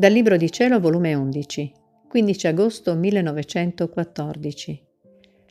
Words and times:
Dal 0.00 0.12
Libro 0.12 0.38
di 0.38 0.50
Cielo, 0.50 0.80
volume 0.80 1.12
11, 1.12 1.72
15 2.08 2.46
agosto 2.46 2.94
1914. 2.94 4.82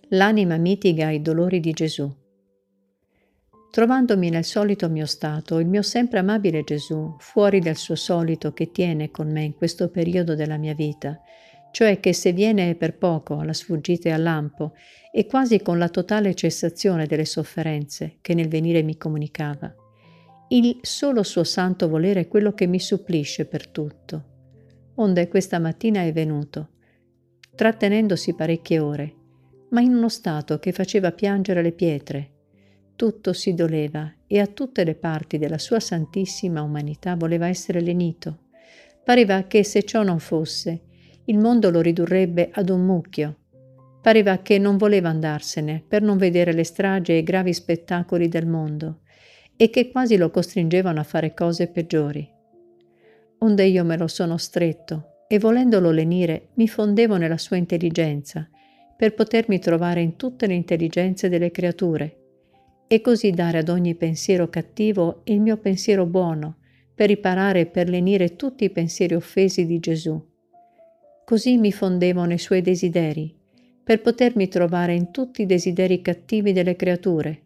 L'anima 0.07 0.57
mitiga 0.57 1.11
i 1.11 1.21
dolori 1.21 1.59
di 1.59 1.71
Gesù. 1.71 2.11
Trovandomi 3.69 4.31
nel 4.31 4.43
solito 4.43 4.89
mio 4.89 5.05
stato, 5.05 5.59
il 5.59 5.67
mio 5.67 5.83
sempre 5.83 6.17
amabile 6.17 6.63
Gesù, 6.63 7.15
fuori 7.19 7.59
del 7.59 7.75
suo 7.75 7.93
solito 7.93 8.51
che 8.51 8.71
tiene 8.71 9.11
con 9.11 9.31
me 9.31 9.43
in 9.43 9.53
questo 9.53 9.91
periodo 9.91 10.33
della 10.33 10.57
mia 10.57 10.73
vita, 10.73 11.21
cioè 11.69 11.99
che 11.99 12.13
se 12.13 12.33
viene 12.33 12.73
per 12.73 12.97
poco 12.97 13.37
alla 13.37 13.53
sfuggita 13.53 14.09
e 14.09 14.13
al 14.13 14.23
lampo 14.23 14.73
e 15.11 15.27
quasi 15.27 15.61
con 15.61 15.77
la 15.77 15.89
totale 15.89 16.33
cessazione 16.33 17.05
delle 17.05 17.25
sofferenze 17.25 18.17
che 18.19 18.33
nel 18.33 18.47
venire 18.47 18.81
mi 18.81 18.97
comunicava, 18.97 19.71
il 20.47 20.79
solo 20.81 21.21
suo 21.21 21.43
santo 21.43 21.87
volere 21.87 22.21
è 22.21 22.27
quello 22.27 22.53
che 22.53 22.65
mi 22.65 22.79
supplisce 22.79 23.45
per 23.45 23.67
tutto. 23.67 24.28
Onde 25.01 25.29
questa 25.29 25.59
mattina 25.59 26.01
è 26.01 26.11
venuto, 26.11 26.71
trattenendosi 27.55 28.35
parecchie 28.35 28.79
ore, 28.79 29.15
ma 29.69 29.79
in 29.79 29.95
uno 29.95 30.09
stato 30.09 30.59
che 30.59 30.73
faceva 30.73 31.13
piangere 31.13 31.61
le 31.61 31.71
pietre. 31.71 32.31
Tutto 32.97 33.31
si 33.31 33.53
doleva 33.53 34.13
e 34.27 34.41
a 34.41 34.47
tutte 34.47 34.83
le 34.83 34.95
parti 34.95 35.37
della 35.37 35.57
sua 35.57 35.79
santissima 35.79 36.61
umanità 36.61 37.15
voleva 37.15 37.47
essere 37.47 37.79
lenito. 37.79 38.39
Pareva 39.01 39.43
che 39.43 39.63
se 39.63 39.83
ciò 39.83 40.03
non 40.03 40.19
fosse, 40.19 40.81
il 41.23 41.37
mondo 41.37 41.69
lo 41.69 41.79
ridurrebbe 41.79 42.49
ad 42.51 42.69
un 42.69 42.85
mucchio. 42.85 43.37
Pareva 44.01 44.39
che 44.39 44.57
non 44.57 44.75
voleva 44.75 45.07
andarsene 45.07 45.81
per 45.87 46.01
non 46.01 46.17
vedere 46.17 46.51
le 46.51 46.65
stragi 46.65 47.13
e 47.13 47.19
i 47.19 47.23
gravi 47.23 47.53
spettacoli 47.53 48.27
del 48.27 48.47
mondo 48.47 48.99
e 49.55 49.69
che 49.69 49.91
quasi 49.91 50.17
lo 50.17 50.29
costringevano 50.29 50.99
a 50.99 51.03
fare 51.03 51.33
cose 51.33 51.67
peggiori. 51.67 52.37
Onde 53.39 53.63
io 53.65 53.83
me 53.83 53.97
lo 53.97 54.07
sono 54.07 54.37
stretto 54.37 55.23
e 55.27 55.39
volendolo 55.39 55.91
lenire 55.91 56.49
mi 56.55 56.67
fondevo 56.67 57.17
nella 57.17 57.37
sua 57.37 57.57
intelligenza 57.57 58.49
per 58.97 59.13
potermi 59.13 59.59
trovare 59.59 60.01
in 60.01 60.17
tutte 60.17 60.45
le 60.45 60.55
intelligenze 60.55 61.29
delle 61.29 61.51
creature 61.51 62.17
e 62.87 63.01
così 63.01 63.31
dare 63.31 63.59
ad 63.59 63.69
ogni 63.69 63.95
pensiero 63.95 64.49
cattivo 64.49 65.21
il 65.25 65.39
mio 65.39 65.57
pensiero 65.57 66.05
buono 66.05 66.57
per 66.93 67.07
riparare 67.07 67.61
e 67.61 67.65
per 67.67 67.87
lenire 67.87 68.35
tutti 68.35 68.65
i 68.65 68.71
pensieri 68.71 69.15
offesi 69.15 69.65
di 69.65 69.79
Gesù. 69.79 70.21
Così 71.23 71.57
mi 71.57 71.71
fondevo 71.71 72.25
nei 72.25 72.39
suoi 72.39 72.61
desideri, 72.61 73.33
per 73.83 74.01
potermi 74.01 74.47
trovare 74.47 74.95
in 74.95 75.11
tutti 75.11 75.43
i 75.43 75.45
desideri 75.45 76.01
cattivi 76.01 76.51
delle 76.51 76.75
creature 76.75 77.43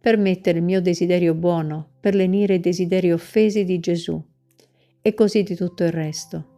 per 0.00 0.16
mettere 0.16 0.58
il 0.58 0.64
mio 0.64 0.80
desiderio 0.80 1.34
buono, 1.34 1.96
per 2.00 2.14
lenire 2.14 2.54
i 2.54 2.60
desideri 2.60 3.12
offesi 3.12 3.64
di 3.64 3.80
Gesù, 3.80 4.22
e 5.08 5.14
così 5.14 5.42
di 5.42 5.54
tutto 5.54 5.84
il 5.84 5.90
resto. 5.90 6.56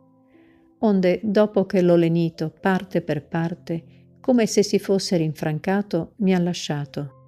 Onde, 0.80 1.20
dopo 1.22 1.66
che 1.66 1.82
l'ho 1.82 1.94
lenito 1.94 2.52
parte 2.60 3.00
per 3.00 3.28
parte, 3.28 3.84
come 4.20 4.46
se 4.46 4.62
si 4.62 4.78
fosse 4.78 5.16
rinfrancato, 5.16 6.14
mi 6.16 6.34
ha 6.34 6.38
lasciato. 6.40 7.19